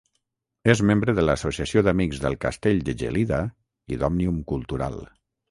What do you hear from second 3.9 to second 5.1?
i d'Òmnium Cultural.